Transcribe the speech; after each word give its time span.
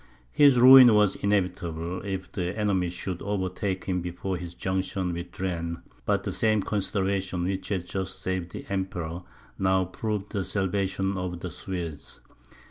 His 0.31 0.57
ruin 0.59 0.95
was 0.95 1.13
inevitable, 1.17 2.01
if 2.01 2.31
the 2.31 2.57
enemy 2.57 2.89
should 2.89 3.21
overtake 3.21 3.83
him 3.85 4.01
before 4.01 4.35
his 4.35 4.55
junction 4.55 5.13
with 5.13 5.31
Turenne; 5.31 5.83
but 6.07 6.23
the 6.23 6.31
same 6.31 6.63
consideration 6.63 7.43
which 7.43 7.67
had 7.69 7.85
just 7.85 8.19
saved 8.19 8.51
the 8.51 8.65
Emperor, 8.67 9.21
now 9.59 9.85
proved 9.85 10.31
the 10.31 10.43
salvation 10.43 11.17
of 11.19 11.41
the 11.41 11.51
Swedes. 11.51 12.19